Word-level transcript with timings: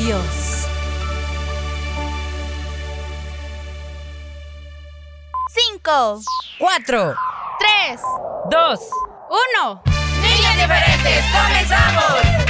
Dios. 0.00 0.66
Cinco, 5.50 6.22
Cuatro, 6.58 7.14
tres, 7.58 8.00
dos, 8.50 8.80
uno. 9.28 9.82
niños 10.22 10.54
diferentes, 10.56 11.24
comenzamos. 11.32 12.49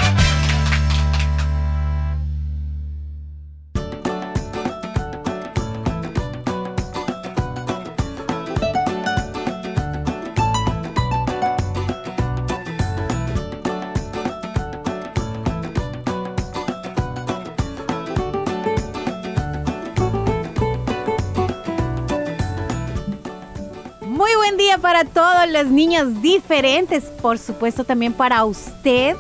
Para 25.00 25.08
todos 25.08 25.50
los 25.50 25.72
niños 25.72 26.20
diferentes, 26.20 27.04
por 27.22 27.38
supuesto 27.38 27.84
también 27.84 28.12
para 28.12 28.44
usted, 28.44 29.16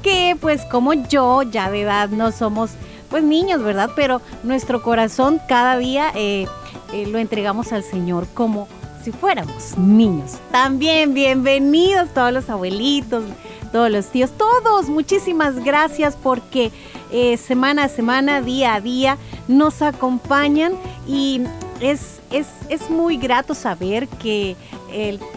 que 0.00 0.36
pues 0.40 0.64
como 0.66 0.94
yo 0.94 1.42
ya 1.42 1.68
de 1.68 1.80
edad 1.80 2.10
no 2.10 2.30
somos 2.30 2.70
pues 3.10 3.24
niños, 3.24 3.60
¿verdad? 3.60 3.90
Pero 3.96 4.20
nuestro 4.44 4.82
corazón 4.82 5.40
cada 5.48 5.78
día 5.78 6.12
eh, 6.14 6.46
eh, 6.92 7.06
lo 7.08 7.18
entregamos 7.18 7.72
al 7.72 7.82
Señor 7.82 8.28
como 8.34 8.68
si 9.02 9.10
fuéramos 9.10 9.76
niños. 9.76 10.34
También 10.52 11.12
bienvenidos 11.12 12.08
todos 12.14 12.32
los 12.32 12.48
abuelitos, 12.48 13.24
todos 13.72 13.90
los 13.90 14.06
tíos, 14.06 14.30
todos, 14.30 14.88
muchísimas 14.88 15.56
gracias 15.64 16.16
porque 16.22 16.70
eh, 17.10 17.36
semana 17.36 17.84
a 17.84 17.88
semana, 17.88 18.42
día 18.42 18.74
a 18.74 18.80
día, 18.80 19.18
nos 19.48 19.82
acompañan 19.82 20.74
y 21.08 21.42
es, 21.80 22.15
es, 22.30 22.46
es 22.68 22.90
muy 22.90 23.16
grato 23.16 23.54
saber 23.54 24.08
que 24.08 24.56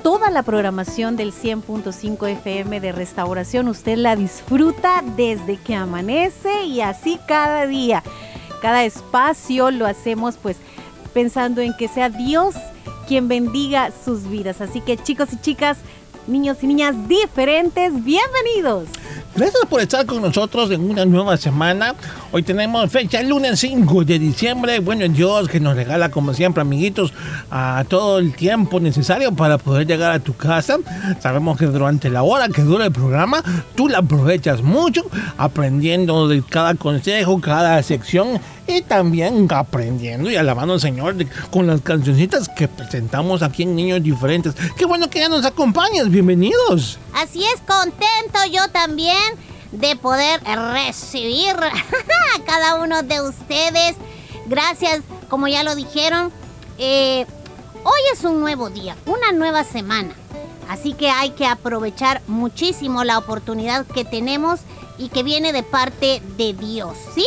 toda 0.03 0.29
la 0.29 0.43
programación 0.43 1.15
del 1.15 1.33
100.5 1.33 2.29
FM 2.29 2.79
de 2.79 2.91
restauración 2.91 3.67
usted 3.67 3.97
la 3.97 4.15
disfruta 4.15 5.03
desde 5.17 5.57
que 5.57 5.75
amanece 5.75 6.63
y 6.63 6.81
así 6.81 7.19
cada 7.27 7.67
día. 7.67 8.03
Cada 8.61 8.83
espacio 8.83 9.71
lo 9.71 9.85
hacemos 9.85 10.35
pues 10.41 10.57
pensando 11.13 11.61
en 11.61 11.75
que 11.75 11.87
sea 11.87 12.09
Dios 12.09 12.55
quien 13.07 13.27
bendiga 13.27 13.91
sus 14.05 14.29
vidas. 14.29 14.61
Así 14.61 14.81
que 14.81 14.97
chicos 14.97 15.29
y 15.33 15.37
chicas, 15.37 15.77
niños 16.27 16.57
y 16.61 16.67
niñas 16.67 16.95
diferentes, 17.07 17.91
bienvenidos. 18.03 18.87
Gracias 19.35 19.65
por 19.69 19.81
estar 19.81 20.05
con 20.05 20.21
nosotros 20.21 20.69
en 20.71 20.89
una 20.89 21.05
nueva 21.05 21.37
semana. 21.37 21.95
Hoy 22.31 22.43
tenemos 22.43 22.91
fecha 22.91 23.23
lunes 23.23 23.59
5 23.59 24.03
de 24.05 24.19
diciembre. 24.19 24.77
Bueno, 24.79 25.07
Dios 25.07 25.47
que 25.49 25.59
nos 25.59 25.75
regala 25.75 26.11
como 26.11 26.35
siempre, 26.35 26.61
amiguitos, 26.61 27.11
a 27.49 27.83
todo 27.89 28.19
el 28.19 28.35
tiempo 28.35 28.79
necesario 28.79 29.31
para 29.33 29.57
poder 29.57 29.87
llegar 29.87 30.11
a 30.11 30.19
tu 30.19 30.35
casa. 30.35 30.77
Sabemos 31.21 31.57
que 31.57 31.65
durante 31.65 32.07
la 32.11 32.21
hora 32.21 32.47
que 32.47 32.61
dura 32.61 32.85
el 32.85 32.91
programa, 32.91 33.41
tú 33.73 33.87
la 33.89 33.97
aprovechas 33.99 34.61
mucho 34.61 35.01
aprendiendo 35.37 36.27
de 36.27 36.43
cada 36.43 36.75
consejo, 36.75 37.41
cada 37.41 37.81
sección 37.81 38.39
y 38.67 38.83
también 38.83 39.47
aprendiendo 39.49 40.29
y 40.29 40.35
alabando 40.35 40.75
al 40.75 40.79
Señor 40.79 41.15
de- 41.15 41.27
con 41.49 41.65
las 41.65 41.81
cancioncitas 41.81 42.47
que 42.55 42.67
presentamos 42.67 43.41
aquí 43.41 43.63
en 43.63 43.75
Niños 43.75 44.03
Diferentes. 44.03 44.53
Qué 44.77 44.85
bueno 44.85 45.09
que 45.09 45.17
ya 45.17 45.29
nos 45.29 45.45
acompañas. 45.45 46.07
Bienvenidos. 46.11 46.99
Así 47.15 47.39
es, 47.43 47.59
contento 47.65 48.39
yo 48.53 48.67
también 48.71 49.17
de 49.71 49.95
poder 49.95 50.41
recibir 50.43 51.55
a 52.35 52.43
cada 52.45 52.75
uno 52.75 53.03
de 53.03 53.21
ustedes. 53.21 53.95
Gracias, 54.45 55.01
como 55.29 55.47
ya 55.47 55.63
lo 55.63 55.75
dijeron. 55.75 56.31
eh, 56.77 57.25
hoy 57.83 57.99
es 58.13 58.23
un 58.23 58.39
nuevo 58.39 58.69
día, 58.69 58.95
una 59.05 59.31
nueva 59.31 59.63
semana. 59.63 60.13
Así 60.67 60.93
que 60.93 61.09
hay 61.09 61.31
que 61.31 61.45
aprovechar 61.47 62.21
muchísimo 62.27 63.03
la 63.03 63.17
oportunidad 63.17 63.85
que 63.87 64.05
tenemos 64.05 64.59
y 64.99 65.09
que 65.09 65.23
viene 65.23 65.51
de 65.51 65.63
parte 65.63 66.21
de 66.37 66.53
Dios, 66.53 66.95
¿sí? 67.15 67.25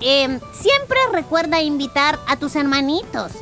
Eh, 0.00 0.40
siempre 0.52 0.98
recuerda 1.12 1.60
invitar 1.60 2.18
a 2.26 2.36
tus 2.36 2.56
hermanitos. 2.56 3.32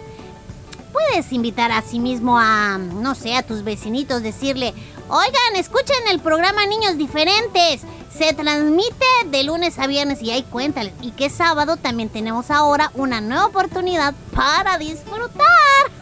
Puedes 0.93 1.33
invitar 1.33 1.71
a 1.71 1.81
sí 1.83 2.01
mismo 2.01 2.39
a, 2.39 2.77
no 2.79 3.15
sé, 3.15 3.37
a 3.37 3.43
tus 3.43 3.63
vecinitos, 3.63 4.23
decirle, 4.23 4.75
oigan, 5.09 5.57
escuchen 5.57 5.97
el 6.11 6.21
programa 6.21 6.67
Niños 6.67 6.97
Diferentes. 6.99 7.83
Se 8.17 8.33
transmite 8.35 9.07
de 9.27 9.45
lunes 9.45 9.79
a 9.79 9.87
viernes 9.87 10.23
y 10.23 10.31
ahí 10.31 10.43
cuéntales. 10.43 10.93
Y 11.03 11.13
que 11.13 11.31
sábado 11.31 11.77
también 11.77 12.09
tenemos 12.09 12.51
ahora 12.51 12.91
una 12.95 13.21
nueva 13.21 13.47
oportunidad 13.47 14.15
para 14.35 14.77
disfrutar. 14.79 15.47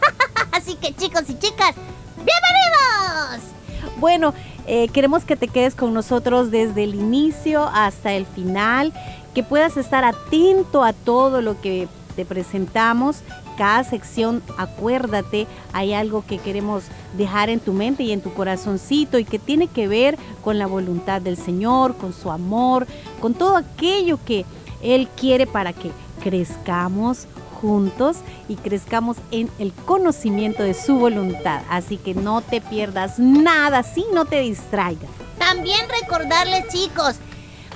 Así 0.51 0.75
que 0.75 0.93
chicos 0.95 1.23
y 1.29 1.37
chicas, 1.37 1.75
bienvenidos. 2.15 3.97
Bueno, 3.97 4.33
eh, 4.65 4.87
queremos 4.89 5.23
que 5.23 5.35
te 5.35 5.47
quedes 5.47 5.75
con 5.75 5.93
nosotros 5.93 6.51
desde 6.51 6.83
el 6.83 6.95
inicio 6.95 7.69
hasta 7.73 8.13
el 8.13 8.25
final, 8.25 8.93
que 9.33 9.43
puedas 9.43 9.77
estar 9.77 10.03
atento 10.03 10.83
a 10.83 10.93
todo 10.93 11.41
lo 11.41 11.61
que 11.61 11.87
te 12.15 12.25
presentamos. 12.25 13.17
Cada 13.57 13.83
sección, 13.83 14.43
acuérdate, 14.57 15.47
hay 15.73 15.93
algo 15.93 16.23
que 16.25 16.37
queremos 16.37 16.83
dejar 17.17 17.49
en 17.49 17.59
tu 17.59 17.73
mente 17.73 18.03
y 18.03 18.11
en 18.11 18.21
tu 18.21 18.31
corazoncito 18.33 19.17
y 19.17 19.25
que 19.25 19.39
tiene 19.39 19.67
que 19.67 19.87
ver 19.87 20.17
con 20.43 20.59
la 20.59 20.67
voluntad 20.67 21.21
del 21.21 21.37
Señor, 21.37 21.97
con 21.97 22.13
su 22.13 22.29
amor, 22.29 22.85
con 23.19 23.33
todo 23.33 23.57
aquello 23.57 24.19
que 24.23 24.45
Él 24.83 25.09
quiere 25.19 25.47
para 25.47 25.73
que 25.73 25.91
crezcamos 26.23 27.27
juntos 27.59 28.17
y 28.47 28.55
crezcamos 28.55 29.17
en 29.31 29.49
el 29.57 29.73
conocimiento 29.73 30.61
de 30.61 30.73
su 30.73 30.95
voluntad. 30.95 31.61
Así 31.69 31.97
que 31.97 32.13
no 32.13 32.41
te 32.41 32.61
pierdas 32.61 33.17
nada, 33.17 33.81
si 33.81 34.05
no 34.13 34.25
te 34.25 34.41
distraigas. 34.41 35.09
También 35.39 35.79
recordarles, 36.01 36.67
chicos, 36.67 37.15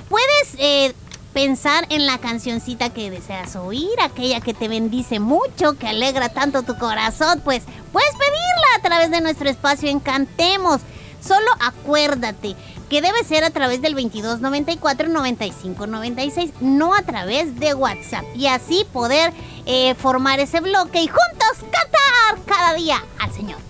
puedes 0.08 0.54
eh, 0.58 0.94
pensar 1.32 1.86
en 1.88 2.06
la 2.06 2.18
cancioncita 2.18 2.90
que 2.90 3.10
deseas 3.10 3.56
oír, 3.56 3.90
aquella 4.02 4.40
que 4.40 4.54
te 4.54 4.68
bendice 4.68 5.18
mucho, 5.20 5.78
que 5.78 5.88
alegra 5.88 6.28
tanto 6.28 6.62
tu 6.62 6.76
corazón, 6.76 7.40
pues 7.42 7.64
puedes 7.92 8.12
pedirla 8.12 8.66
a 8.78 8.82
través 8.82 9.10
de 9.10 9.20
nuestro 9.20 9.48
espacio 9.48 9.88
Encantemos. 9.88 10.80
Solo 11.20 11.50
acuérdate 11.60 12.54
que 12.90 13.00
debe 13.00 13.24
ser 13.24 13.42
a 13.44 13.50
través 13.50 13.80
del 13.80 13.96
2294-9596, 13.96 16.52
no 16.60 16.94
a 16.94 17.00
través 17.02 17.58
de 17.58 17.72
WhatsApp. 17.74 18.24
Y 18.34 18.48
así 18.48 18.84
poder 18.92 19.32
eh, 19.64 19.94
formar 19.94 20.40
ese 20.40 20.60
bloque 20.60 21.00
y 21.00 21.06
juntos 21.06 21.58
cantar 21.60 22.44
cada 22.44 22.74
día 22.74 23.02
al 23.20 23.32
Señor. 23.32 23.60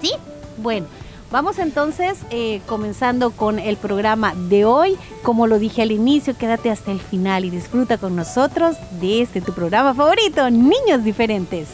¿Sí? 0.00 0.12
Bueno, 0.58 0.86
vamos 1.30 1.58
entonces 1.58 2.18
eh, 2.30 2.60
comenzando 2.66 3.30
con 3.30 3.58
el 3.58 3.76
programa 3.76 4.34
de 4.34 4.64
hoy. 4.64 4.96
Como 5.22 5.46
lo 5.46 5.58
dije 5.58 5.82
al 5.82 5.92
inicio, 5.92 6.36
quédate 6.36 6.70
hasta 6.70 6.92
el 6.92 7.00
final 7.00 7.44
y 7.44 7.50
disfruta 7.50 7.98
con 7.98 8.16
nosotros 8.16 8.76
de 9.00 9.22
este 9.22 9.40
tu 9.40 9.52
programa 9.52 9.94
favorito, 9.94 10.50
Niños 10.50 11.04
Diferentes. 11.04 11.68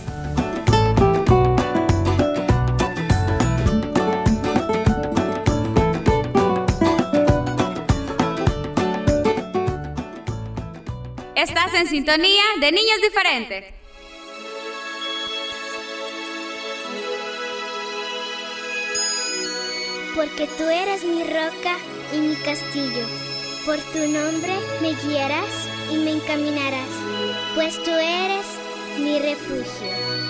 Estás 11.35 11.75
en 11.75 11.89
sintonía 11.89 12.43
de 12.61 12.71
Niños 12.71 13.01
Diferentes. 13.03 13.82
Porque 20.15 20.47
tú 20.59 20.65
eres 20.65 21.05
mi 21.05 21.23
roca 21.25 21.79
y 22.13 22.19
mi 22.19 22.35
castillo. 22.37 23.07
Por 23.65 23.79
tu 23.79 24.01
nombre 24.01 24.53
me 24.83 24.95
guiarás 25.07 25.69
y 25.91 25.97
me 25.97 26.13
encaminarás, 26.13 26.89
pues 27.55 27.83
tú 27.83 27.91
eres 27.91 28.45
mi 28.99 29.19
refugio. 29.19 30.22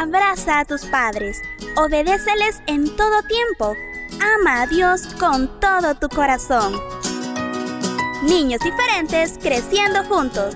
Abraza 0.00 0.60
a 0.60 0.64
tus 0.64 0.82
padres, 0.82 1.42
obedéceles 1.74 2.62
en 2.68 2.94
todo 2.94 3.20
tiempo, 3.24 3.76
ama 4.20 4.62
a 4.62 4.66
Dios 4.68 5.08
con 5.18 5.58
todo 5.58 5.96
tu 5.96 6.08
corazón. 6.08 6.80
Niños 8.22 8.60
diferentes 8.60 9.38
creciendo 9.42 10.04
juntos. 10.04 10.54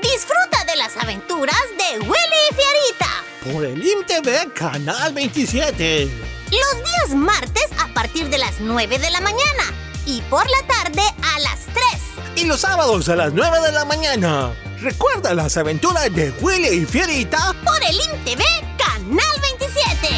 Disfruta 0.00 0.64
de 0.68 0.76
las 0.76 0.96
aventuras 0.98 1.56
de 1.76 1.98
Willy 1.98 2.40
y 2.50 2.54
Fierita. 2.54 3.52
Por 3.52 3.64
el 3.64 3.84
IMTV 3.84 4.54
Canal 4.54 5.12
27. 5.12 6.04
Los 6.52 6.84
días 6.84 7.16
martes 7.16 7.66
a 7.80 7.92
partir 7.92 8.28
de 8.28 8.38
las 8.38 8.60
9 8.60 9.00
de 9.00 9.10
la 9.10 9.20
mañana 9.20 9.64
y 10.06 10.20
por 10.22 10.44
la 10.48 10.62
tarde 10.68 11.02
a 11.34 11.40
las 11.40 11.66
3 11.66 12.01
y 12.36 12.44
los 12.46 12.60
sábados 12.60 13.08
a 13.08 13.16
las 13.16 13.32
9 13.32 13.60
de 13.60 13.72
la 13.72 13.84
mañana. 13.84 14.50
Recuerda 14.80 15.34
las 15.34 15.56
aventuras 15.56 16.12
de 16.14 16.30
Willy 16.40 16.82
y 16.82 16.86
Fierita 16.86 17.54
por 17.64 17.78
el 17.84 17.94
INTV 17.94 18.42
Canal 18.76 19.40
27. 19.40 20.08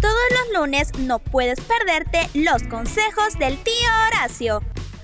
Todos 0.00 0.14
los 0.30 0.60
lunes 0.60 0.88
no 0.98 1.18
puedes 1.18 1.60
perderte 1.60 2.28
los 2.34 2.62
consejos 2.64 3.38
del 3.38 3.56
tío 3.62 3.88
Horacio. 4.08 4.62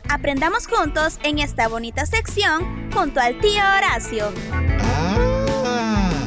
Aprendamos 0.08 0.66
juntos 0.66 1.18
en 1.22 1.38
esta 1.38 1.68
bonita 1.68 2.06
sección 2.06 2.90
junto 2.92 3.20
al 3.20 3.38
tío 3.40 3.62
Horacio. 3.76 4.32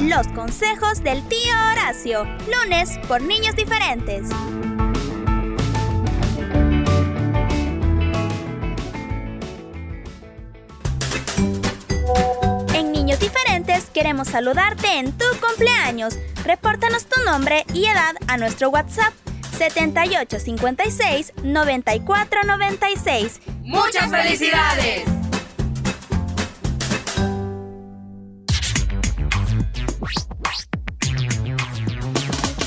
Los 0.08 0.28
consejos 0.30 1.04
del 1.04 1.22
tío 1.28 1.54
Horacio, 1.74 2.24
lunes 2.24 2.98
por 3.10 3.22
niños 3.22 3.58
diferentes. 3.58 4.30
En 12.74 12.94
Niños 12.94 13.20
Diferentes 13.20 13.90
queremos 13.94 14.30
saludarte 14.30 14.88
en 14.98 15.12
tu 15.12 15.26
cumpleaños. 15.46 16.18
Repórtanos 16.46 17.06
tu 17.08 17.22
nombre 17.26 17.66
y 17.74 17.88
edad 17.88 18.16
a 18.30 18.38
nuestro 18.38 18.70
WhatsApp 18.70 19.14
7856 19.58 21.34
9496. 21.44 23.42
¡Muchas 23.66 24.10
felicidades! 24.10 25.27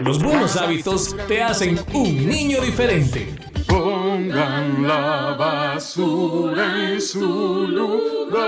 Los 0.00 0.22
buenos 0.22 0.56
hábitos 0.56 1.16
te 1.28 1.42
hacen 1.42 1.78
un 1.92 2.28
niño 2.28 2.60
diferente. 2.60 3.34
Pongan 3.68 4.86
la 4.86 5.36
basura 5.38 6.90
en 6.90 7.00
su 7.00 7.66
lugar. 7.68 8.44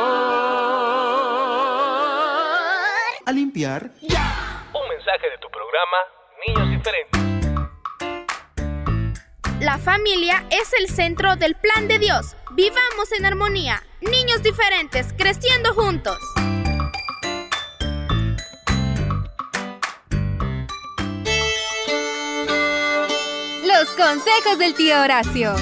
A 3.24 3.32
limpiar. 3.32 3.90
Un 4.02 4.88
mensaje 4.88 5.30
de 5.30 5.38
tu 5.40 5.48
programa 5.50 5.96
Niños 6.46 6.70
Diferentes. 6.70 7.20
La 9.60 9.78
familia 9.78 10.44
es 10.50 10.72
el 10.78 10.88
centro 10.88 11.36
del 11.36 11.54
plan 11.54 11.86
de 11.86 11.98
Dios. 11.98 12.36
Vivamos 12.52 13.12
en 13.16 13.24
armonía. 13.24 13.82
Niños 14.00 14.42
diferentes, 14.42 15.12
creciendo 15.16 15.74
juntos. 15.74 16.18
Los 23.78 23.90
consejos 23.90 24.58
del 24.58 24.72
tío 24.74 25.02
Horacio. 25.02 25.54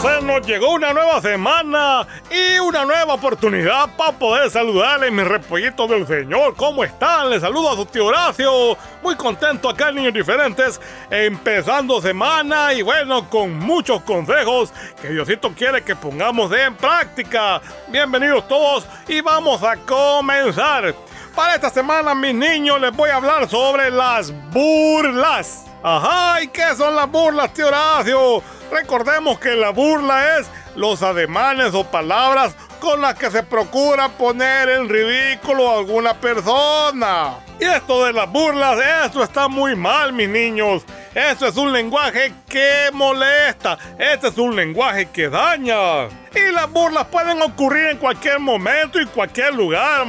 Se 0.00 0.22
nos 0.22 0.46
llegó 0.46 0.70
una 0.70 0.94
nueva 0.94 1.20
semana 1.20 2.06
y 2.30 2.58
una 2.58 2.86
nueva 2.86 3.12
oportunidad 3.12 3.94
para 3.98 4.12
poder 4.12 4.50
saludarle 4.50 5.10
mis 5.10 5.26
repollitos 5.26 5.90
del 5.90 6.06
Señor. 6.06 6.56
¿Cómo 6.56 6.82
están? 6.84 7.28
Les 7.28 7.42
saludo 7.42 7.70
a 7.70 7.76
su 7.76 7.84
tío 7.84 8.06
Horacio. 8.06 8.78
Muy 9.02 9.14
contento 9.16 9.68
acá 9.68 9.90
en 9.90 9.96
Niños 9.96 10.14
Diferentes. 10.14 10.80
Empezando 11.10 12.00
semana 12.00 12.72
y 12.72 12.80
bueno, 12.80 13.28
con 13.28 13.54
muchos 13.58 14.00
consejos 14.00 14.72
que 15.02 15.08
Diosito 15.08 15.52
quiere 15.52 15.82
que 15.82 15.94
pongamos 15.94 16.50
en 16.52 16.74
práctica. 16.76 17.60
Bienvenidos 17.88 18.48
todos 18.48 18.86
y 19.06 19.20
vamos 19.20 19.62
a 19.62 19.76
comenzar. 19.76 20.94
Para 21.36 21.56
esta 21.56 21.68
semana, 21.68 22.14
mis 22.14 22.34
niños, 22.34 22.80
les 22.80 22.96
voy 22.96 23.10
a 23.10 23.16
hablar 23.16 23.50
sobre 23.50 23.90
las 23.90 24.32
burlas. 24.50 25.69
Ajá, 25.82 26.42
¿y 26.42 26.48
qué 26.48 26.74
son 26.76 26.94
las 26.94 27.10
burlas, 27.10 27.54
tío 27.54 27.68
Horacio? 27.68 28.42
Recordemos 28.70 29.38
que 29.38 29.56
la 29.56 29.70
burla 29.70 30.38
es 30.38 30.46
los 30.76 31.02
ademanes 31.02 31.72
o 31.74 31.84
palabras 31.84 32.54
con 32.80 33.00
las 33.00 33.14
que 33.14 33.30
se 33.30 33.42
procura 33.42 34.08
poner 34.08 34.68
en 34.68 34.88
ridículo 34.88 35.70
a 35.70 35.78
alguna 35.78 36.14
persona. 36.14 37.36
Y 37.58 37.64
esto 37.64 38.04
de 38.04 38.12
las 38.12 38.30
burlas, 38.30 38.78
esto 39.06 39.22
está 39.22 39.48
muy 39.48 39.74
mal, 39.74 40.12
mis 40.12 40.28
niños. 40.28 40.82
Esto 41.14 41.46
es 41.46 41.56
un 41.56 41.72
lenguaje 41.72 42.32
que 42.46 42.90
molesta. 42.92 43.78
Este 43.98 44.28
es 44.28 44.38
un 44.38 44.54
lenguaje 44.54 45.06
que 45.06 45.28
daña. 45.28 46.08
Y 46.34 46.52
las 46.52 46.70
burlas 46.70 47.06
pueden 47.06 47.40
ocurrir 47.42 47.88
en 47.88 47.98
cualquier 47.98 48.38
momento 48.38 49.00
y 49.00 49.06
cualquier 49.06 49.54
lugar. 49.54 50.06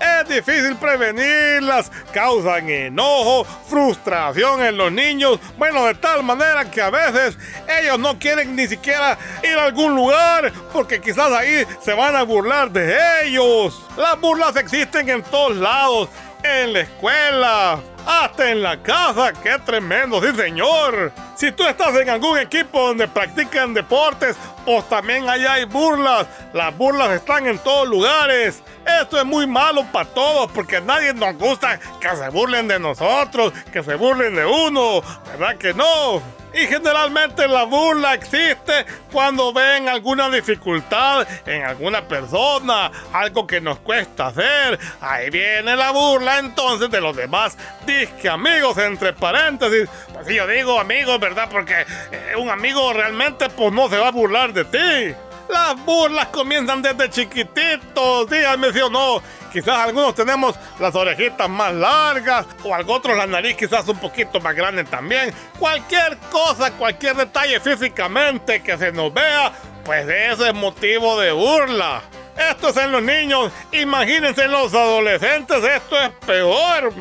Es 0.00 0.28
difícil 0.28 0.76
prevenirlas, 0.76 1.90
causan 2.12 2.68
enojo, 2.68 3.44
frustración 3.44 4.62
en 4.62 4.76
los 4.76 4.92
niños, 4.92 5.40
bueno, 5.56 5.84
de 5.86 5.94
tal 5.94 6.22
manera 6.22 6.70
que 6.70 6.80
a 6.80 6.90
veces 6.90 7.36
ellos 7.80 7.98
no 7.98 8.18
quieren 8.18 8.54
ni 8.54 8.66
siquiera 8.66 9.18
ir 9.42 9.58
a 9.58 9.64
algún 9.64 9.94
lugar 9.94 10.52
porque 10.72 11.00
quizás 11.00 11.32
ahí 11.32 11.66
se 11.80 11.92
van 11.94 12.16
a 12.16 12.22
burlar 12.22 12.70
de 12.70 12.96
ellos. 13.24 13.80
Las 13.96 14.20
burlas 14.20 14.56
existen 14.56 15.08
en 15.08 15.22
todos 15.22 15.56
lados, 15.56 16.08
en 16.42 16.72
la 16.72 16.80
escuela, 16.80 17.80
hasta 18.06 18.50
en 18.50 18.62
la 18.62 18.82
casa. 18.82 19.32
¡Qué 19.32 19.58
tremendo, 19.64 20.20
sí 20.20 20.34
señor! 20.34 21.12
Si 21.36 21.52
tú 21.52 21.64
estás 21.64 21.94
en 21.96 22.10
algún 22.10 22.38
equipo 22.38 22.88
donde 22.88 23.06
practican 23.06 23.74
deportes, 23.74 24.36
pues 24.64 24.88
también 24.88 25.28
allá 25.28 25.54
hay 25.54 25.64
burlas. 25.64 26.26
Las 26.52 26.76
burlas 26.76 27.10
están 27.10 27.46
en 27.46 27.58
todos 27.58 27.88
lugares. 27.88 28.62
Esto 29.00 29.18
es 29.18 29.24
muy 29.24 29.46
malo 29.46 29.84
para 29.92 30.08
todos 30.08 30.50
porque 30.52 30.76
a 30.76 30.80
nadie 30.80 31.14
nos 31.14 31.36
gusta 31.36 31.78
que 32.00 32.08
se 32.16 32.28
burlen 32.30 32.66
de 32.68 32.78
nosotros, 32.78 33.52
que 33.72 33.82
se 33.82 33.94
burlen 33.94 34.34
de 34.34 34.44
uno. 34.44 35.02
¿Verdad 35.26 35.56
que 35.56 35.74
no? 35.74 36.37
Y 36.54 36.66
generalmente 36.66 37.46
la 37.46 37.64
burla 37.64 38.14
existe 38.14 38.86
cuando 39.12 39.52
ven 39.52 39.88
alguna 39.88 40.30
dificultad 40.30 41.26
en 41.46 41.62
alguna 41.62 42.06
persona, 42.06 42.90
algo 43.12 43.46
que 43.46 43.60
nos 43.60 43.78
cuesta 43.80 44.28
hacer. 44.28 44.78
Ahí 45.00 45.30
viene 45.30 45.76
la 45.76 45.90
burla 45.90 46.38
entonces 46.38 46.90
de 46.90 47.00
los 47.00 47.14
demás 47.14 47.56
disque 47.86 48.28
amigos, 48.28 48.78
entre 48.78 49.12
paréntesis. 49.12 49.88
Pues 50.12 50.26
si 50.26 50.34
yo 50.34 50.46
digo 50.46 50.80
amigos, 50.80 51.20
¿verdad? 51.20 51.48
Porque 51.50 51.74
eh, 52.12 52.36
un 52.36 52.50
amigo 52.50 52.92
realmente 52.92 53.48
pues 53.50 53.72
no 53.72 53.88
se 53.88 53.98
va 53.98 54.08
a 54.08 54.12
burlar 54.12 54.52
de 54.52 54.64
ti. 54.64 55.27
Las 55.48 55.82
burlas 55.82 56.26
comienzan 56.26 56.82
desde 56.82 57.08
chiquititos, 57.08 58.28
díganme 58.28 58.70
si 58.70 58.80
o 58.80 58.90
no. 58.90 59.22
Quizás 59.50 59.78
algunos 59.78 60.14
tenemos 60.14 60.54
las 60.78 60.94
orejitas 60.94 61.48
más 61.48 61.72
largas 61.72 62.46
o 62.62 62.74
algunos 62.74 62.98
otros 62.98 63.16
la 63.16 63.26
nariz 63.26 63.56
quizás 63.56 63.88
un 63.88 63.98
poquito 63.98 64.40
más 64.40 64.54
grande 64.54 64.84
también. 64.84 65.32
Cualquier 65.58 66.18
cosa, 66.30 66.70
cualquier 66.72 67.16
detalle 67.16 67.60
físicamente 67.60 68.62
que 68.62 68.76
se 68.76 68.92
nos 68.92 69.12
vea, 69.12 69.52
pues 69.84 70.06
eso 70.08 70.44
es 70.46 70.54
motivo 70.54 71.18
de 71.18 71.32
burla. 71.32 72.02
Esto 72.50 72.68
es 72.68 72.76
en 72.76 72.92
los 72.92 73.02
niños, 73.02 73.50
imagínense 73.72 74.44
en 74.44 74.52
los 74.52 74.74
adolescentes, 74.74 75.64
esto 75.64 75.98
es 75.98 76.10
peor. 76.26 76.92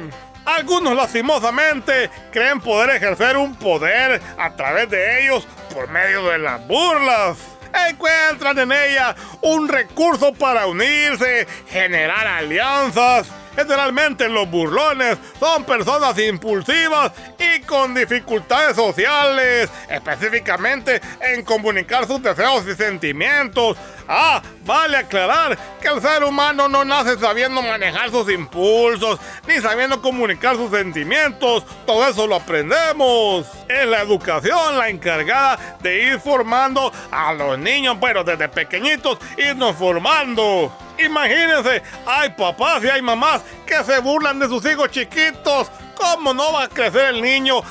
Algunos 0.45 0.95
lastimosamente 0.95 2.09
creen 2.31 2.61
poder 2.61 2.95
ejercer 2.95 3.35
un 3.35 3.55
poder 3.55 4.21
a 4.37 4.55
través 4.55 4.89
de 4.89 5.25
ellos 5.25 5.45
por 5.73 5.89
medio 5.89 6.27
de 6.29 6.37
las 6.37 6.65
burlas 6.65 7.56
encuentran 7.89 8.57
en 8.59 8.71
ella 8.71 9.15
un 9.41 9.67
recurso 9.67 10.33
para 10.33 10.67
unirse, 10.67 11.47
generar 11.69 12.27
alianzas. 12.27 13.27
Generalmente 13.57 14.29
los 14.29 14.47
burlones 14.47 15.17
son 15.39 15.63
personas 15.63 16.15
impulsivas 16.19 17.11
y 17.39 17.59
con 17.61 17.95
dificultades 17.95 18.75
sociales, 18.75 19.67
específicamente 19.89 21.01
en 21.19 21.43
comunicar 21.43 22.05
sus 22.05 22.21
deseos 22.21 22.67
y 22.67 22.75
sentimientos. 22.75 23.75
Ah, 24.07 24.43
vale 24.63 24.97
aclarar 24.97 25.57
que 25.81 25.87
el 25.87 25.99
ser 26.01 26.23
humano 26.23 26.69
no 26.69 26.85
nace 26.85 27.17
sabiendo 27.17 27.63
manejar 27.63 28.11
sus 28.11 28.31
impulsos, 28.31 29.19
ni 29.47 29.55
sabiendo 29.55 30.03
comunicar 30.03 30.55
sus 30.55 30.69
sentimientos. 30.69 31.65
Todo 31.87 32.07
eso 32.07 32.27
lo 32.27 32.35
aprendemos. 32.35 33.47
Es 33.67 33.87
la 33.87 34.01
educación 34.01 34.77
la 34.77 34.89
encargada 34.89 35.77
de 35.81 36.03
ir 36.03 36.19
formando 36.19 36.91
a 37.09 37.33
los 37.33 37.57
niños, 37.57 37.97
pero 37.99 38.23
desde 38.23 38.47
pequeñitos 38.49 39.17
irnos 39.35 39.75
formando. 39.75 40.71
Imagínense, 40.97 41.81
hay 42.05 42.29
papás 42.31 42.83
y 42.83 42.89
hay 42.89 43.01
mamás 43.01 43.41
que 43.65 43.83
se 43.83 43.99
burlan 43.99 44.39
de 44.39 44.47
sus 44.47 44.65
hijos 44.65 44.89
chiquitos. 44.91 45.69
¿Cómo 45.95 46.31
no 46.33 46.53
va 46.53 46.63
a 46.63 46.69
crecer 46.69 47.15
el 47.15 47.21
niño 47.21 47.61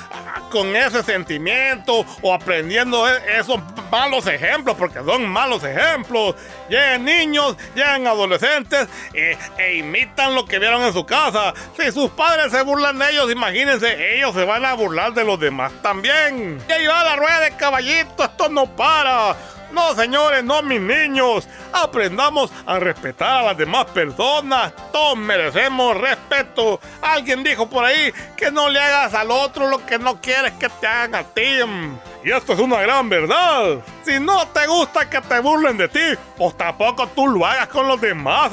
con 0.50 0.75
ese 0.75 1.02
sentimiento 1.02 2.04
o 2.23 2.35
aprendiendo 2.35 3.09
e- 3.09 3.38
esos 3.38 3.61
malos 3.90 4.26
ejemplos, 4.26 4.76
porque 4.76 5.00
son 5.04 5.26
malos 5.26 5.62
ejemplos. 5.64 6.35
Llegan 6.68 7.04
niños, 7.04 7.56
llegan 7.75 8.06
adolescentes 8.06 8.88
e, 9.14 9.37
e 9.59 9.76
imitan 9.76 10.35
lo 10.35 10.45
que 10.45 10.59
vieron 10.59 10.83
en 10.83 10.92
su 10.92 11.04
casa. 11.04 11.54
Si 11.78 11.90
sus 11.92 12.11
padres 12.11 12.52
se 12.52 12.62
burlan 12.62 12.99
de 12.99 13.11
ellos, 13.11 13.30
imagínense, 13.30 14.16
ellos 14.16 14.35
se 14.35 14.45
van 14.45 14.64
a 14.64 14.75
burlar 14.75 15.12
de 15.14 15.25
los 15.25 15.38
demás 15.38 15.73
también. 15.83 16.61
Y 16.68 16.73
ahí 16.73 16.87
va 16.87 17.04
la 17.04 17.16
rueda 17.16 17.40
de 17.40 17.52
caballito, 17.52 18.25
esto 18.25 18.49
no 18.49 18.66
para. 18.66 19.37
No, 19.73 19.94
señores, 19.94 20.44
no, 20.44 20.62
mis 20.62 20.80
niños. 20.80 21.49
Aprendamos 21.73 22.52
a 22.66 22.78
respetar 22.78 23.40
a 23.40 23.42
las 23.42 23.56
demás 23.56 23.87
personas. 23.87 24.73
Todos 24.92 25.16
merecemos 25.16 25.96
respeto. 25.96 26.80
Alguien 27.02 27.42
dijo 27.42 27.68
por 27.68 27.85
ahí 27.85 28.12
que 28.37 28.50
no 28.50 28.68
le 28.68 28.80
hagas 28.80 29.14
al 29.14 29.30
otro 29.30 29.68
lo 29.68 29.85
que 29.85 29.99
no 29.99 30.20
quieres 30.20 30.52
que 30.52 30.68
te 30.68 30.87
hagan 30.87 31.14
a 31.14 31.25
ti. 31.25 31.61
Y 32.25 32.30
esto 32.30 32.54
es 32.54 32.58
una 32.58 32.80
gran 32.80 33.08
verdad. 33.08 33.78
Si 34.04 34.18
no 34.18 34.46
te 34.49 34.66
gusta 34.66 35.08
que 35.08 35.20
te 35.20 35.38
burlen 35.40 35.76
de 35.76 35.88
ti, 35.88 36.18
pues 36.37 36.56
tampoco 36.56 37.06
tú 37.08 37.28
lo 37.28 37.44
hagas 37.44 37.68
con 37.68 37.87
los 37.87 38.00
demás. 38.00 38.50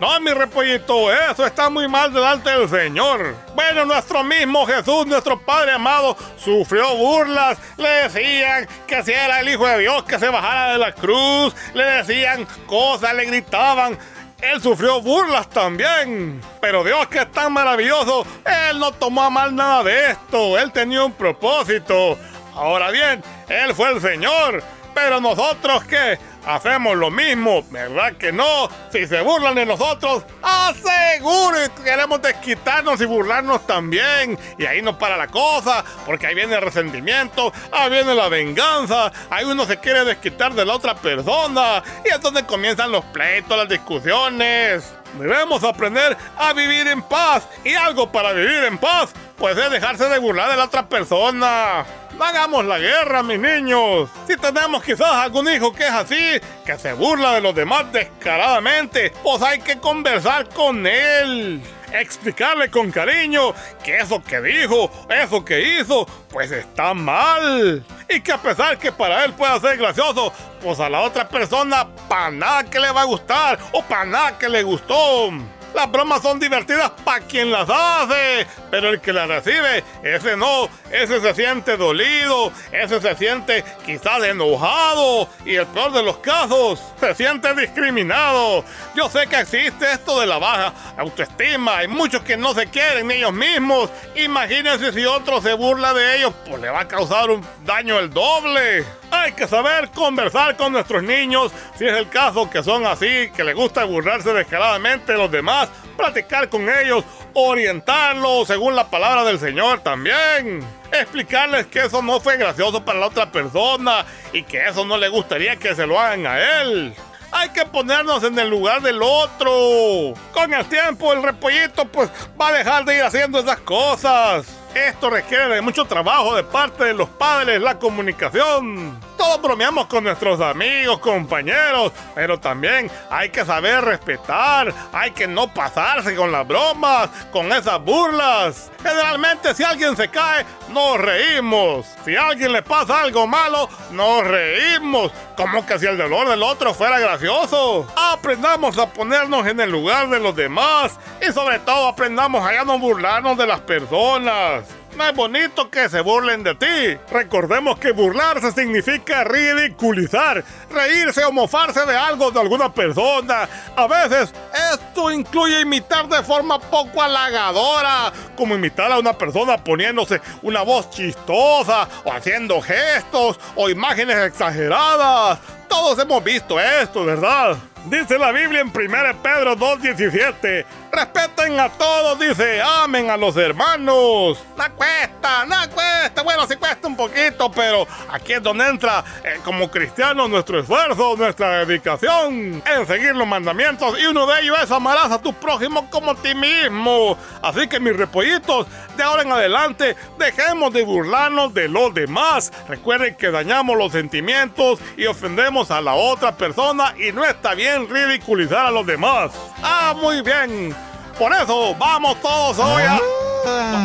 No, 0.00 0.18
mi 0.18 0.30
repollito, 0.30 1.12
eso 1.12 1.44
está 1.44 1.68
muy 1.68 1.86
mal 1.86 2.10
delante 2.10 2.48
del 2.48 2.66
Señor. 2.70 3.36
Bueno, 3.54 3.84
nuestro 3.84 4.24
mismo 4.24 4.64
Jesús, 4.66 5.06
nuestro 5.06 5.38
Padre 5.38 5.72
amado, 5.72 6.16
sufrió 6.38 6.96
burlas. 6.96 7.58
Le 7.76 7.88
decían 8.08 8.66
que 8.86 9.02
si 9.02 9.12
era 9.12 9.40
el 9.40 9.48
Hijo 9.50 9.66
de 9.66 9.80
Dios, 9.80 10.02
que 10.04 10.18
se 10.18 10.30
bajara 10.30 10.72
de 10.72 10.78
la 10.78 10.92
cruz. 10.92 11.54
Le 11.74 11.84
decían 11.84 12.46
cosas, 12.66 13.12
le 13.12 13.26
gritaban. 13.26 13.98
Él 14.40 14.62
sufrió 14.62 15.02
burlas 15.02 15.50
también. 15.50 16.40
Pero 16.62 16.82
Dios 16.82 17.06
que 17.08 17.18
es 17.18 17.30
tan 17.30 17.52
maravilloso, 17.52 18.24
Él 18.70 18.78
no 18.78 18.92
tomó 18.92 19.24
a 19.24 19.28
mal 19.28 19.54
nada 19.54 19.82
de 19.82 20.12
esto. 20.12 20.58
Él 20.58 20.72
tenía 20.72 21.04
un 21.04 21.12
propósito. 21.12 22.16
Ahora 22.54 22.90
bien, 22.90 23.22
Él 23.50 23.74
fue 23.74 23.90
el 23.90 24.00
Señor. 24.00 24.62
Pero 24.94 25.20
nosotros 25.20 25.84
qué? 25.84 26.18
Hacemos 26.46 26.96
lo 26.96 27.10
mismo, 27.10 27.62
¿verdad 27.70 28.14
que 28.14 28.32
no? 28.32 28.68
Si 28.90 29.06
se 29.06 29.20
burlan 29.20 29.54
de 29.54 29.66
nosotros, 29.66 30.24
aseguro 30.42 31.58
que 31.76 31.82
queremos 31.82 32.22
desquitarnos 32.22 33.00
y 33.00 33.04
burlarnos 33.04 33.66
también. 33.66 34.38
Y 34.58 34.64
ahí 34.64 34.80
no 34.80 34.98
para 34.98 35.16
la 35.16 35.28
cosa, 35.28 35.84
porque 36.06 36.26
ahí 36.26 36.34
viene 36.34 36.56
el 36.56 36.62
resentimiento, 36.62 37.52
ahí 37.72 37.90
viene 37.90 38.14
la 38.14 38.28
venganza, 38.28 39.12
ahí 39.28 39.44
uno 39.44 39.66
se 39.66 39.78
quiere 39.78 40.04
desquitar 40.04 40.54
de 40.54 40.64
la 40.64 40.74
otra 40.74 40.94
persona. 40.94 41.82
Y 42.04 42.08
es 42.08 42.20
donde 42.20 42.44
comienzan 42.46 42.90
los 42.90 43.04
pleitos, 43.06 43.56
las 43.56 43.68
discusiones. 43.68 44.94
Debemos 45.18 45.64
aprender 45.64 46.16
a 46.38 46.52
vivir 46.52 46.86
en 46.86 47.02
paz. 47.02 47.46
Y 47.64 47.74
algo 47.74 48.10
para 48.10 48.32
vivir 48.32 48.64
en 48.64 48.78
paz, 48.78 49.12
pues 49.36 49.56
es 49.58 49.70
dejarse 49.70 50.08
de 50.08 50.18
burlar 50.18 50.50
de 50.50 50.56
la 50.56 50.64
otra 50.64 50.88
persona. 50.88 51.84
Hagamos 52.22 52.64
la 52.66 52.78
guerra, 52.78 53.22
mis 53.22 53.40
niños. 53.40 54.08
Si 54.28 54.36
tenemos 54.36 54.84
quizás 54.84 55.10
algún 55.10 55.48
hijo 55.48 55.72
que 55.72 55.84
es 55.84 55.90
así, 55.90 56.40
que 56.66 56.76
se 56.78 56.92
burla 56.92 57.32
de 57.32 57.40
los 57.40 57.54
demás 57.54 57.90
descaradamente, 57.92 59.10
pues 59.22 59.42
hay 59.42 59.58
que 59.58 59.78
conversar 59.78 60.48
con 60.50 60.86
él. 60.86 61.62
Explicarle 61.92 62.70
con 62.70 62.92
cariño 62.92 63.52
que 63.82 63.98
eso 63.98 64.22
que 64.22 64.40
dijo, 64.42 64.90
eso 65.08 65.44
que 65.44 65.80
hizo, 65.80 66.06
pues 66.28 66.52
está 66.52 66.94
mal. 66.94 67.84
Y 68.08 68.20
que 68.20 68.32
a 68.32 68.38
pesar 68.38 68.78
que 68.78 68.92
para 68.92 69.24
él 69.24 69.32
pueda 69.32 69.58
ser 69.58 69.78
gracioso, 69.78 70.32
pues 70.62 70.78
a 70.78 70.88
la 70.88 71.00
otra 71.00 71.28
persona 71.28 71.88
para 72.08 72.30
nada 72.30 72.64
que 72.64 72.78
le 72.78 72.92
va 72.92 73.00
a 73.00 73.06
gustar 73.06 73.58
o 73.72 73.82
para 73.82 74.04
nada 74.04 74.38
que 74.38 74.48
le 74.48 74.62
gustó. 74.62 75.30
Las 75.74 75.90
bromas 75.90 76.22
son 76.22 76.38
divertidas 76.40 76.90
para 77.04 77.20
quien 77.20 77.50
las 77.50 77.68
hace, 77.70 78.46
pero 78.70 78.90
el 78.90 79.00
que 79.00 79.12
las 79.12 79.28
recibe, 79.28 79.84
ese 80.02 80.36
no, 80.36 80.68
ese 80.90 81.20
se 81.20 81.34
siente 81.34 81.76
dolido, 81.76 82.52
ese 82.72 83.00
se 83.00 83.14
siente 83.14 83.64
quizás 83.86 84.22
enojado 84.24 85.28
y 85.44 85.54
el 85.54 85.66
peor 85.66 85.92
de 85.92 86.02
los 86.02 86.18
casos, 86.18 86.80
se 86.98 87.14
siente 87.14 87.54
discriminado. 87.54 88.64
Yo 88.94 89.08
sé 89.08 89.26
que 89.26 89.40
existe 89.40 89.92
esto 89.92 90.20
de 90.20 90.26
la 90.26 90.38
baja 90.38 90.72
autoestima, 90.96 91.78
hay 91.78 91.88
muchos 91.88 92.22
que 92.22 92.36
no 92.36 92.52
se 92.52 92.66
quieren 92.66 93.06
ni 93.06 93.14
ellos 93.14 93.32
mismos. 93.32 93.90
Imagínense 94.16 94.92
si 94.92 95.04
otro 95.04 95.40
se 95.40 95.54
burla 95.54 95.94
de 95.94 96.16
ellos, 96.16 96.34
pues 96.48 96.60
le 96.60 96.68
va 96.68 96.80
a 96.80 96.88
causar 96.88 97.30
un 97.30 97.46
daño 97.64 97.98
el 97.98 98.10
doble. 98.10 98.84
Hay 99.10 99.32
que 99.32 99.48
saber 99.48 99.90
conversar 99.90 100.56
con 100.56 100.72
nuestros 100.72 101.02
niños, 101.02 101.52
si 101.76 101.86
es 101.86 101.94
el 101.94 102.08
caso 102.08 102.48
que 102.48 102.62
son 102.62 102.86
así, 102.86 103.30
que 103.34 103.44
les 103.44 103.54
gusta 103.54 103.84
burlarse 103.84 104.32
descaradamente 104.32 105.12
de 105.12 105.18
los 105.18 105.30
demás, 105.30 105.68
platicar 105.96 106.48
con 106.48 106.68
ellos, 106.68 107.04
orientarlos 107.34 108.46
según 108.46 108.76
la 108.76 108.88
palabra 108.88 109.24
del 109.24 109.38
Señor 109.38 109.80
también. 109.80 110.64
Explicarles 110.92 111.66
que 111.66 111.80
eso 111.80 112.02
no 112.02 112.20
fue 112.20 112.36
gracioso 112.36 112.84
para 112.84 113.00
la 113.00 113.06
otra 113.06 113.30
persona 113.30 114.04
y 114.32 114.42
que 114.44 114.66
eso 114.66 114.84
no 114.84 114.96
le 114.96 115.08
gustaría 115.08 115.56
que 115.56 115.74
se 115.74 115.86
lo 115.86 115.98
hagan 115.98 116.26
a 116.26 116.60
él. 116.60 116.94
Hay 117.32 117.50
que 117.50 117.64
ponernos 117.64 118.24
en 118.24 118.38
el 118.38 118.48
lugar 118.48 118.82
del 118.82 119.00
otro. 119.02 120.14
Con 120.32 120.52
el 120.52 120.66
tiempo 120.66 121.12
el 121.12 121.22
repollito 121.22 121.84
pues 121.84 122.10
va 122.40 122.48
a 122.48 122.52
dejar 122.52 122.84
de 122.84 122.96
ir 122.96 123.02
haciendo 123.02 123.38
esas 123.38 123.60
cosas. 123.60 124.59
Esto 124.74 125.10
requiere 125.10 125.48
de 125.48 125.60
mucho 125.60 125.84
trabajo 125.84 126.36
de 126.36 126.44
parte 126.44 126.84
de 126.84 126.94
los 126.94 127.08
padres, 127.08 127.60
la 127.60 127.78
comunicación. 127.78 129.00
Todos 129.16 129.42
bromeamos 129.42 129.86
con 129.86 130.04
nuestros 130.04 130.40
amigos, 130.40 131.00
compañeros, 131.00 131.92
pero 132.14 132.38
también 132.38 132.90
hay 133.10 133.30
que 133.30 133.44
saber 133.44 133.84
respetar, 133.84 134.72
hay 134.92 135.10
que 135.10 135.26
no 135.26 135.52
pasarse 135.52 136.14
con 136.14 136.30
las 136.30 136.46
bromas, 136.46 137.10
con 137.32 137.52
esas 137.52 137.82
burlas. 137.82 138.70
Generalmente 138.82 139.54
si 139.54 139.64
alguien 139.64 139.96
se 139.96 140.08
cae, 140.08 140.46
nos 140.70 140.98
reímos. 140.98 141.86
Si 142.04 142.16
a 142.16 142.28
alguien 142.28 142.52
le 142.52 142.62
pasa 142.62 143.02
algo 143.02 143.26
malo, 143.26 143.68
nos 143.90 144.24
reímos. 144.24 145.12
Como 145.36 145.66
que 145.66 145.78
si 145.78 145.86
el 145.86 145.98
dolor 145.98 146.28
del 146.28 146.42
otro 146.42 146.72
fuera 146.74 146.98
gracioso. 146.98 147.86
Aprendamos 147.96 148.78
a 148.78 148.86
ponernos 148.88 149.46
en 149.46 149.60
el 149.60 149.70
lugar 149.70 150.08
de 150.08 150.20
los 150.20 150.36
demás 150.36 150.98
y 151.20 151.32
sobre 151.32 151.58
todo 151.58 151.88
aprendamos 151.88 152.46
a 152.46 152.52
ya 152.52 152.64
no 152.64 152.78
burlarnos 152.78 153.36
de 153.36 153.46
las 153.46 153.60
personas. 153.60 154.59
Es 154.98 155.16
bonito 155.16 155.70
que 155.70 155.88
se 155.88 156.00
burlen 156.02 156.42
de 156.42 156.54
ti. 156.54 156.98
Recordemos 157.10 157.78
que 157.78 157.92
burlarse 157.92 158.52
significa 158.52 159.24
ridiculizar, 159.24 160.44
reírse 160.70 161.24
o 161.24 161.32
mofarse 161.32 161.84
de 161.86 161.96
algo 161.96 162.30
de 162.30 162.40
alguna 162.40 162.72
persona. 162.72 163.48
A 163.76 163.86
veces 163.86 164.32
esto 164.72 165.10
incluye 165.10 165.60
imitar 165.60 166.08
de 166.08 166.22
forma 166.22 166.58
poco 166.58 167.02
halagadora, 167.02 168.12
como 168.36 168.54
imitar 168.54 168.92
a 168.92 168.98
una 168.98 169.14
persona 169.14 169.56
poniéndose 169.58 170.20
una 170.42 170.62
voz 170.62 170.90
chistosa 170.90 171.88
o 172.04 172.12
haciendo 172.12 172.60
gestos 172.60 173.40
o 173.56 173.68
imágenes 173.68 174.16
exageradas. 174.18 175.38
Todos 175.68 175.98
hemos 175.98 176.22
visto 176.22 176.60
esto, 176.60 177.04
¿verdad? 177.04 177.56
Dice 177.86 178.18
la 178.18 178.30
Biblia 178.32 178.60
en 178.60 178.68
1 178.68 179.22
Pedro 179.22 179.56
2.17. 179.56 180.66
Respeten 180.92 181.58
a 181.60 181.68
todos, 181.68 182.18
dice, 182.18 182.60
amen 182.60 183.10
a 183.10 183.16
los 183.16 183.36
hermanos. 183.36 184.42
No 184.56 184.74
cuesta, 184.74 185.46
no 185.46 185.56
cuesta. 185.72 186.22
Bueno, 186.22 186.46
sí 186.48 186.56
cuesta 186.56 186.88
un 186.88 186.96
poquito, 186.96 187.50
pero 187.50 187.86
aquí 188.10 188.32
es 188.32 188.42
donde 188.42 188.66
entra 188.66 189.04
eh, 189.22 189.40
como 189.44 189.70
cristianos 189.70 190.28
nuestro 190.28 190.58
esfuerzo, 190.58 191.14
nuestra 191.16 191.64
dedicación 191.64 192.62
en 192.66 192.86
seguir 192.86 193.14
los 193.14 193.26
mandamientos. 193.26 193.98
Y 194.00 194.06
uno 194.06 194.26
de 194.26 194.40
ellos 194.40 194.56
es 194.62 194.70
amarás 194.70 195.12
a 195.12 195.22
tu 195.22 195.32
prójimo 195.32 195.88
como 195.90 196.10
a 196.10 196.14
ti 196.16 196.34
mismo. 196.34 197.16
Así 197.40 197.68
que 197.68 197.78
mis 197.78 197.96
repollitos, 197.96 198.66
de 198.96 199.02
ahora 199.02 199.22
en 199.22 199.32
adelante, 199.32 199.96
dejemos 200.18 200.72
de 200.72 200.84
burlarnos 200.84 201.54
de 201.54 201.68
los 201.68 201.94
demás. 201.94 202.52
Recuerden 202.68 203.14
que 203.14 203.30
dañamos 203.30 203.76
los 203.76 203.92
sentimientos 203.92 204.80
y 204.96 205.06
ofendemos 205.06 205.70
a 205.70 205.80
la 205.80 205.94
otra 205.94 206.36
persona 206.36 206.94
y 206.98 207.12
no 207.12 207.24
está 207.24 207.54
bien 207.54 207.88
ridiculizar 207.88 208.66
a 208.66 208.70
los 208.70 208.86
demás. 208.86 209.30
Ah, 209.62 209.94
muy 209.96 210.22
bien. 210.22 210.74
Por 211.20 211.32
eso 211.34 211.74
vamos 211.76 212.18
todos 212.22 212.58
hoy 212.58 212.82
a... 212.82 212.98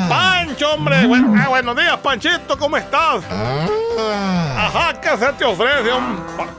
Pancho, 0.10 0.72
hombre. 0.74 1.06
Buen- 1.06 1.38
ah, 1.38 1.50
buenos 1.50 1.76
días, 1.76 1.98
Panchito, 1.98 2.58
¿cómo 2.58 2.78
estás? 2.78 3.24
Ajá, 4.58 4.94
¿qué 5.02 5.10
se 5.18 5.34
te 5.34 5.44
ofrece? 5.46 5.92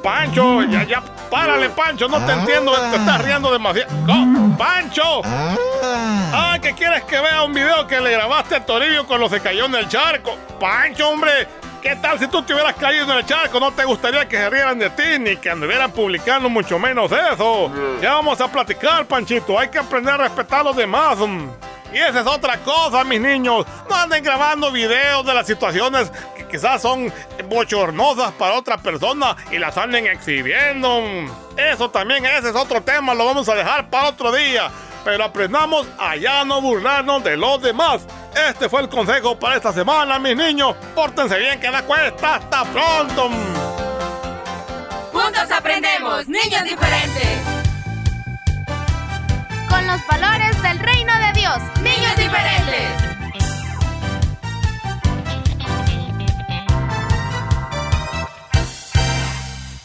Pancho, 0.02 0.62
ya, 0.64 0.84
ya, 0.84 1.02
párale, 1.30 1.70
Pancho, 1.70 2.08
no 2.08 2.20
te 2.26 2.32
entiendo, 2.32 2.72
te 2.90 2.96
estás 2.96 3.22
riendo 3.24 3.50
demasiado. 3.50 3.90
No, 4.06 4.56
¡Pancho! 4.58 5.22
Ah, 5.24 6.58
¿qué 6.60 6.74
quieres 6.74 7.04
que 7.04 7.20
vea 7.20 7.42
un 7.42 7.54
video 7.54 7.86
que 7.86 7.98
le 8.00 8.12
grabaste 8.12 8.56
a 8.56 8.64
Toribio 8.66 9.06
cuando 9.06 9.28
se 9.30 9.40
cayó 9.40 9.64
en 9.66 9.74
el 9.76 9.88
charco? 9.88 10.36
Pancho, 10.60 11.08
hombre, 11.08 11.48
¿qué 11.86 11.94
tal 11.94 12.18
si 12.18 12.26
tú 12.26 12.42
te 12.42 12.52
hubieras 12.52 12.74
caído 12.74 13.04
en 13.04 13.18
el 13.18 13.24
charco? 13.24 13.60
No 13.60 13.70
te 13.70 13.84
gustaría 13.84 14.26
que 14.26 14.36
se 14.36 14.50
rieran 14.50 14.76
de 14.76 14.90
ti 14.90 15.20
ni 15.20 15.36
que 15.36 15.50
anduvieran 15.50 15.92
publicando 15.92 16.48
mucho 16.48 16.80
menos 16.80 17.12
eso. 17.12 17.70
Ya 18.02 18.14
vamos 18.14 18.40
a 18.40 18.50
platicar, 18.50 19.06
Panchito, 19.06 19.56
hay 19.56 19.68
que 19.68 19.78
aprender 19.78 20.14
a 20.14 20.16
respetar 20.16 20.60
a 20.60 20.64
los 20.64 20.76
demás. 20.76 21.16
mm. 21.18 21.48
Y 21.94 21.98
esa 21.98 22.20
es 22.20 22.26
otra 22.26 22.58
cosa, 22.58 23.04
mis 23.04 23.20
niños. 23.20 23.64
No 23.88 23.94
anden 23.94 24.24
grabando 24.24 24.72
videos 24.72 25.24
de 25.24 25.32
las 25.32 25.46
situaciones 25.46 26.10
que 26.36 26.48
quizás 26.48 26.82
son 26.82 27.12
bochornosas 27.48 28.32
para 28.32 28.54
otra 28.54 28.78
persona 28.78 29.36
y 29.52 29.58
las 29.58 29.78
anden 29.78 30.08
exhibiendo. 30.08 31.04
Eso 31.56 31.88
también, 31.88 32.26
ese 32.26 32.48
es 32.48 32.56
otro 32.56 32.82
tema, 32.82 33.14
lo 33.14 33.26
vamos 33.26 33.48
a 33.48 33.54
dejar 33.54 33.88
para 33.88 34.08
otro 34.08 34.32
día. 34.32 34.72
Pero 35.06 35.22
aprendamos 35.22 35.86
a 36.00 36.16
ya 36.16 36.44
no 36.44 36.60
burlarnos 36.60 37.22
de 37.22 37.36
los 37.36 37.62
demás. 37.62 38.04
Este 38.34 38.68
fue 38.68 38.80
el 38.80 38.88
consejo 38.88 39.38
para 39.38 39.54
esta 39.54 39.72
semana, 39.72 40.18
mis 40.18 40.36
niños. 40.36 40.74
Pórtense 40.96 41.38
bien, 41.38 41.60
que 41.60 41.70
la 41.70 41.82
cuesta. 41.82 42.34
Hasta 42.34 42.64
pronto. 42.64 43.30
Juntos 45.12 45.48
aprendemos, 45.52 46.26
niños 46.26 46.64
diferentes. 46.64 47.38
Con 49.68 49.86
los 49.86 50.04
valores 50.08 50.60
del 50.60 50.78
reino 50.80 51.12
de 51.20 51.40
Dios, 51.40 51.58
niños 51.82 52.16
diferentes. 52.16 52.90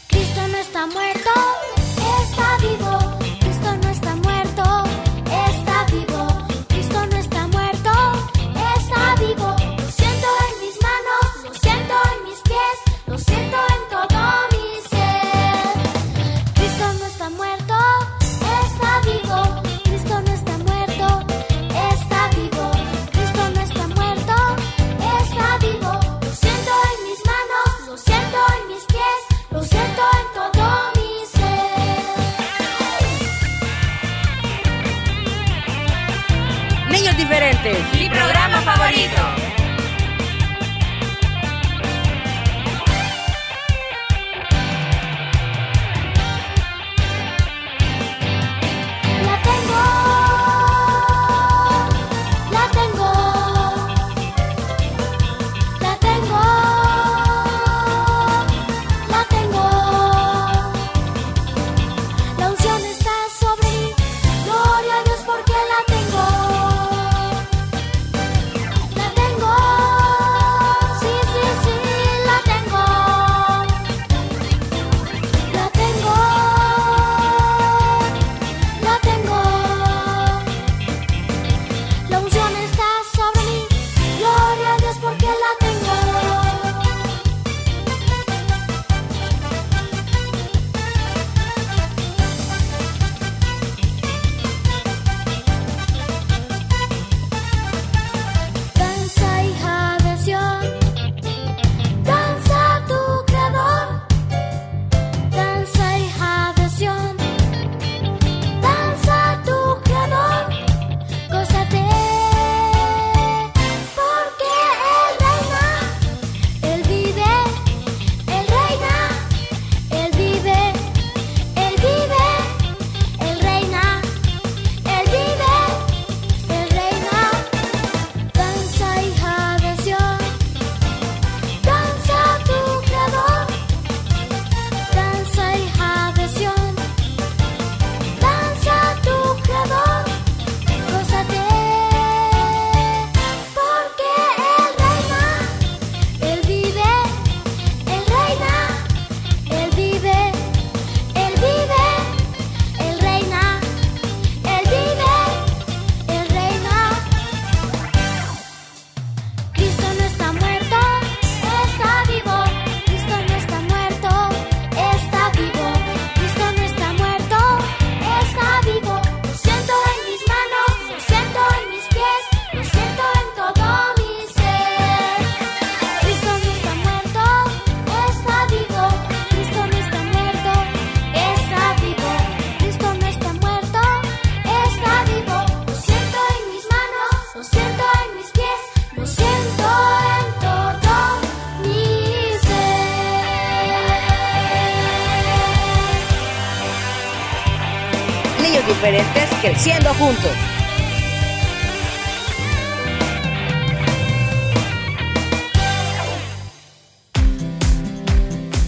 Cristo 0.07 0.47
no 0.47 0.57
está 0.57 0.87
muerto, 0.87 1.29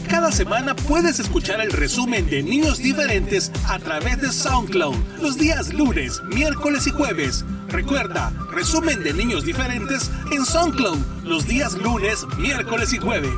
Cada 0.08 0.32
semana 0.32 0.76
puedes 0.76 1.20
escuchar 1.20 1.60
el 1.60 1.72
resumen 1.72 2.30
de 2.30 2.44
Niños 2.44 2.78
Diferentes 2.78 3.52
a 3.68 3.80
través 3.80 4.22
de 4.22 4.32
SoundCloud 4.32 4.96
los 5.24 5.40
días 5.40 5.74
lunes, 5.74 6.22
miércoles 6.24 6.86
y 6.86 6.92
jueves. 6.92 7.44
Recuerda, 7.68 8.32
resumen 8.52 9.02
de 9.02 9.14
Niños 9.14 9.44
Diferentes 9.44 10.12
en 10.32 10.46
SoundCloud 10.46 11.00
los 11.24 11.48
días 11.48 11.74
lunes, 11.74 12.28
miércoles 12.38 12.94
y 12.94 13.00
jueves. 13.00 13.34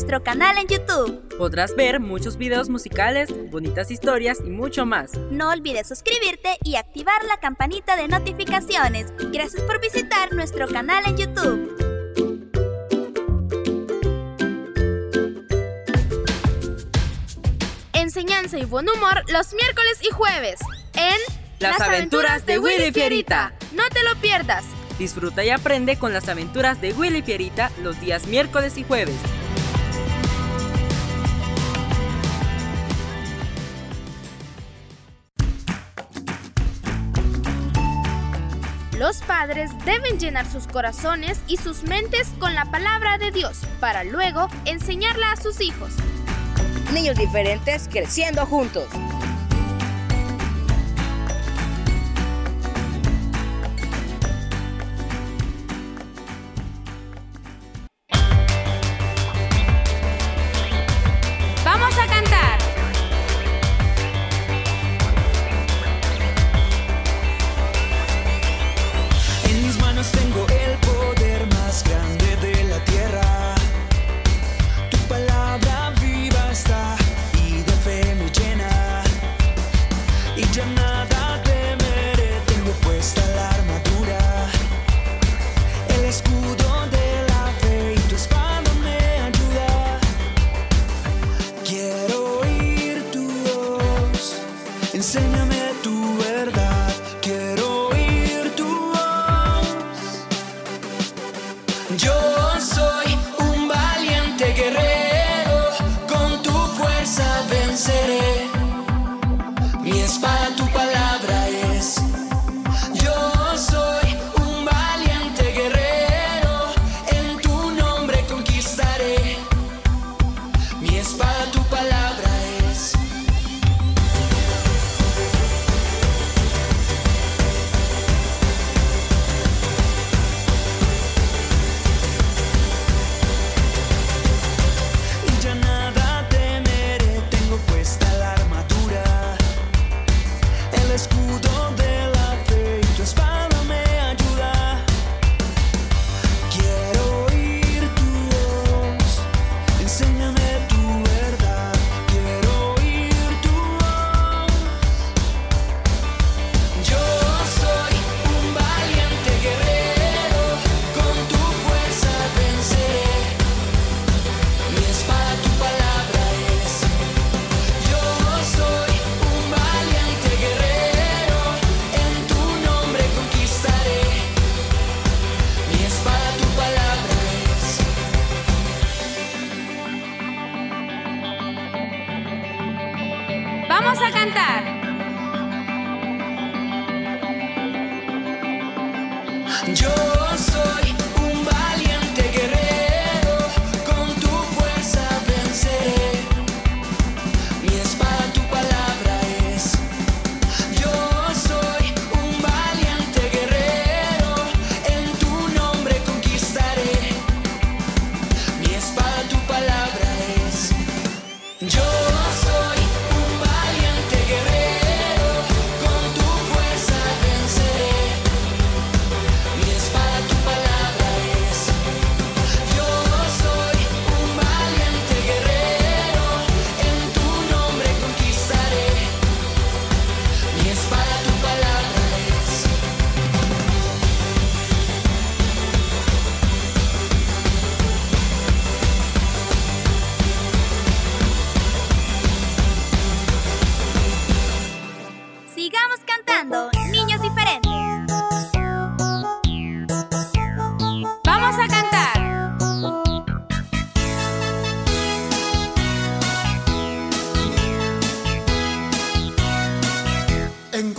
Nuestro 0.00 0.24
canal 0.24 0.56
en 0.56 0.66
YouTube. 0.66 1.36
Podrás 1.36 1.76
ver 1.76 2.00
muchos 2.00 2.38
videos 2.38 2.70
musicales, 2.70 3.28
bonitas 3.50 3.90
historias 3.90 4.38
y 4.42 4.48
mucho 4.48 4.86
más. 4.86 5.12
No 5.30 5.50
olvides 5.50 5.88
suscribirte 5.88 6.56
y 6.64 6.76
activar 6.76 7.22
la 7.24 7.36
campanita 7.36 7.96
de 7.96 8.08
notificaciones. 8.08 9.12
Gracias 9.30 9.62
por 9.64 9.78
visitar 9.78 10.32
nuestro 10.32 10.68
canal 10.68 11.04
en 11.04 11.18
YouTube. 11.18 11.76
Enseñanza 17.92 18.58
y 18.58 18.64
buen 18.64 18.88
humor 18.88 19.22
los 19.30 19.52
miércoles 19.52 19.98
y 20.02 20.14
jueves 20.14 20.60
en 20.94 21.18
Las 21.58 21.78
aventuras 21.78 22.46
de 22.46 22.58
Willy 22.58 22.90
Fierita. 22.90 23.52
No 23.74 23.82
te 23.90 24.02
lo 24.02 24.18
pierdas. 24.22 24.64
Disfruta 24.98 25.44
y 25.44 25.50
aprende 25.50 25.98
con 25.98 26.14
las 26.14 26.26
aventuras 26.30 26.80
de 26.80 26.94
Willy 26.94 27.20
Fierita 27.20 27.70
los 27.82 28.00
días 28.00 28.26
miércoles 28.26 28.78
y 28.78 28.84
jueves. 28.84 29.39
Los 39.00 39.22
padres 39.22 39.70
deben 39.86 40.18
llenar 40.18 40.44
sus 40.46 40.66
corazones 40.66 41.40
y 41.46 41.56
sus 41.56 41.84
mentes 41.84 42.34
con 42.38 42.54
la 42.54 42.66
palabra 42.66 43.16
de 43.16 43.30
Dios 43.30 43.62
para 43.80 44.04
luego 44.04 44.48
enseñarla 44.66 45.32
a 45.32 45.36
sus 45.36 45.62
hijos. 45.62 45.94
niños 46.92 47.16
diferentes 47.16 47.88
creciendo 47.90 48.44
juntos. 48.44 48.88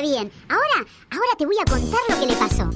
bien. 0.00 0.30
Ahora, 0.48 0.88
ahora 1.10 1.32
te 1.36 1.46
voy 1.46 1.56
a 1.58 1.70
contar 1.70 2.00
lo 2.08 2.20
que 2.20 2.26
le 2.26 2.34
pasó. 2.34 2.67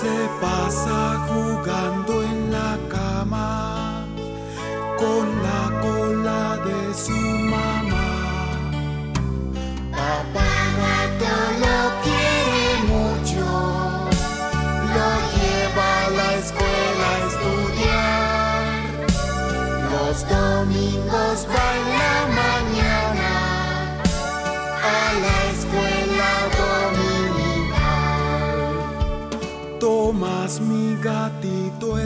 se 0.00 0.28
pasa 0.40 1.26
jugando 1.28 2.22
en 2.22 2.50
la 2.50 2.78
cama 2.88 4.06
con 4.96 5.26
la 5.46 5.80
cola 5.82 6.56
de 6.64 6.94
su 6.94 7.20
mamá. 7.52 8.08
Papá. 9.92 10.49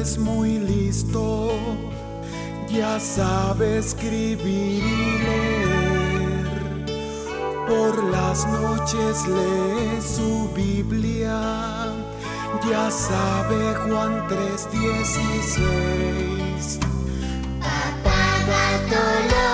eres 0.04 0.18
muy 0.18 0.58
listo, 0.58 1.52
ya 2.68 3.00
sabe 3.00 3.78
escribir 3.78 4.84
y 4.84 5.18
leer. 5.24 6.84
Por 7.66 8.04
las 8.04 8.46
noches 8.46 9.26
lee 9.26 10.02
su 10.02 10.50
Biblia, 10.54 11.94
ya 12.70 12.90
sabe 12.90 13.74
Juan 13.86 14.28
3:16. 14.28 16.78
Papá 17.60 18.44
Bartolo. 18.46 19.53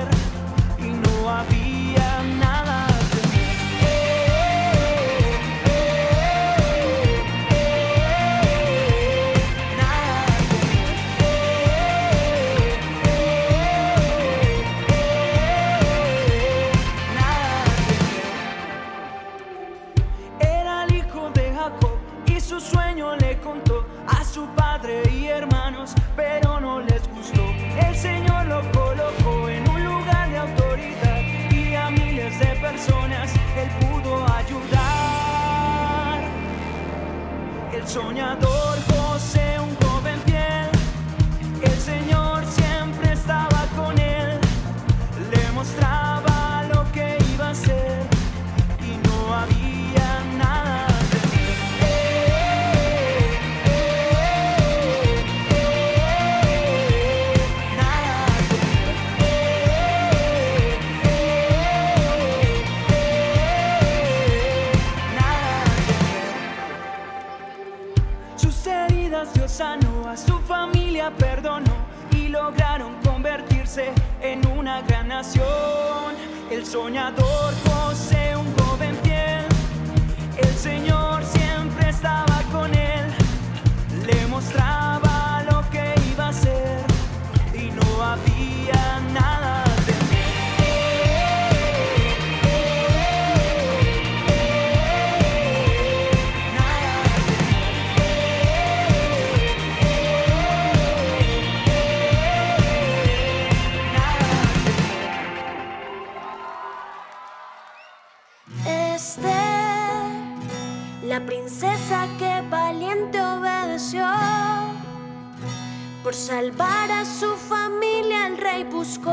salvar 116.31 116.89
a 116.89 117.03
su 117.03 117.35
familia 117.35 118.27
el 118.27 118.37
rey 118.37 118.63
buscó 118.63 119.11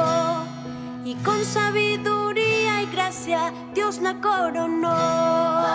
y 1.04 1.16
con 1.16 1.44
sabiduría 1.44 2.82
y 2.82 2.86
gracia 2.92 3.52
Dios 3.74 3.98
la 3.98 4.20
coronó. 4.20 5.67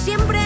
siempre 0.00 0.39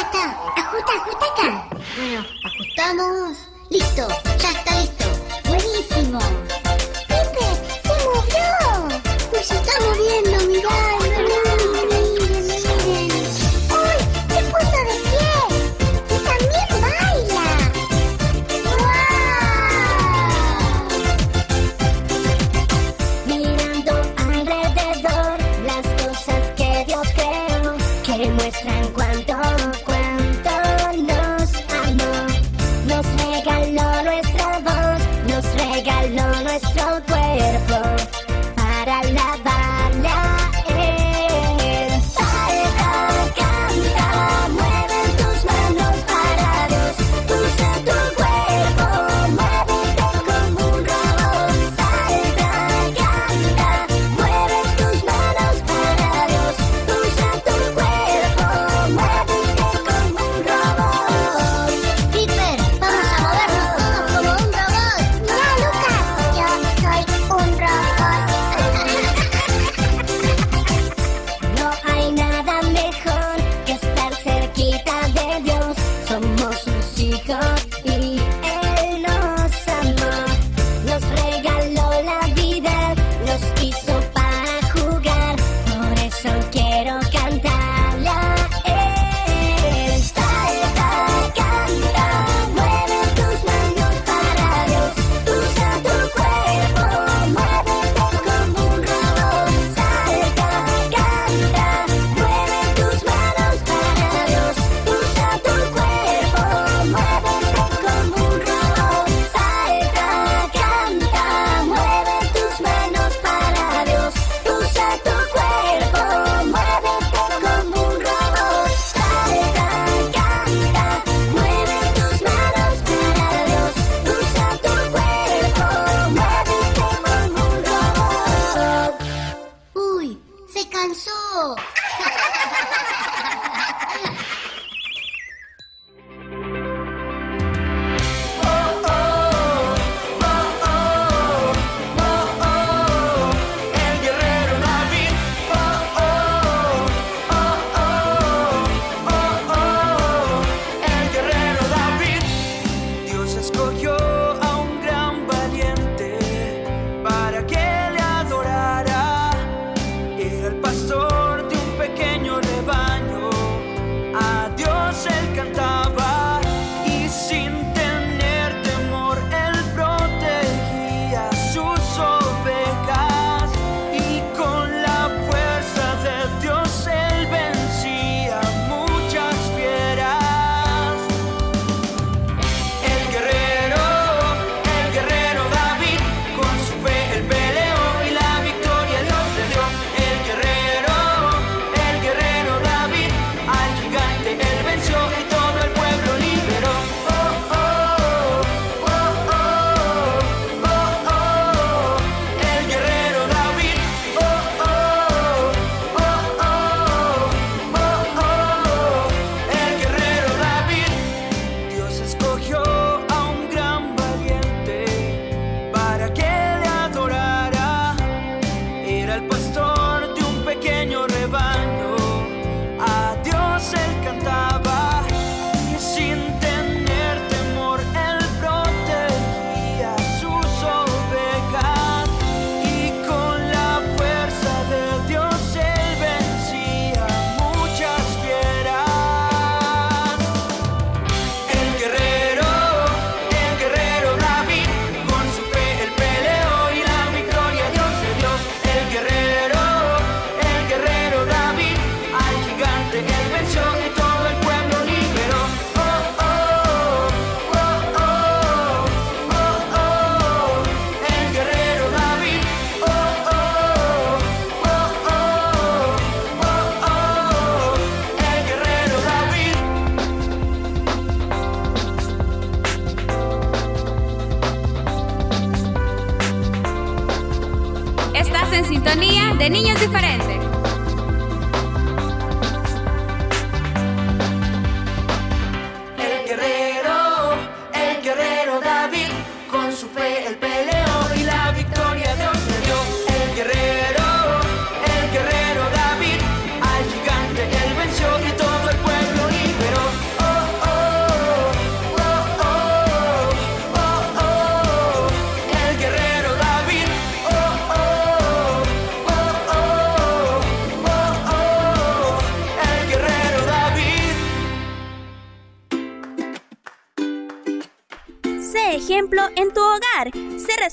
está. 0.00 0.24
Ajusta, 0.56 0.92
ajusta 0.96 1.26
acá. 1.26 1.68
Bueno, 1.96 2.24
ajustamos. 2.44 3.38
Listo, 3.70 4.08
ya 4.38 4.50
está 4.50 4.80
listo. 4.80 5.04
Buenísimo. 5.48 6.18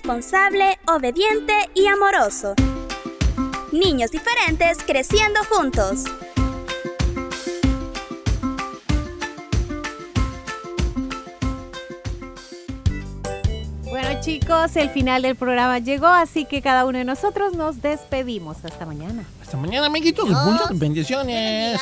responsable, 0.07 0.79
obediente 0.87 1.53
y 1.75 1.85
amoroso. 1.87 2.55
Niños 3.73 4.09
diferentes 4.09 4.77
creciendo 4.85 5.41
juntos. 5.49 6.05
Bueno 13.83 14.21
chicos, 14.21 14.77
el 14.77 14.89
final 14.91 15.23
del 15.23 15.35
programa 15.35 15.79
llegó, 15.79 16.07
así 16.07 16.45
que 16.45 16.61
cada 16.61 16.85
uno 16.85 16.99
de 16.99 17.03
nosotros 17.03 17.55
nos 17.55 17.81
despedimos. 17.81 18.63
Hasta 18.63 18.85
mañana. 18.85 19.25
Hasta 19.41 19.57
mañana, 19.57 19.87
amiguitos. 19.87 20.29
Bendiciones. 20.71 21.81